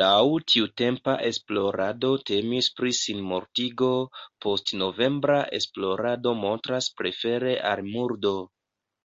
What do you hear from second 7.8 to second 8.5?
murdo.